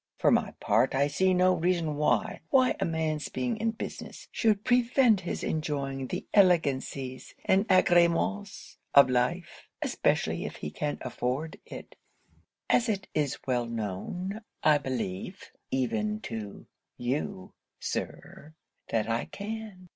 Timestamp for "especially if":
9.79-10.55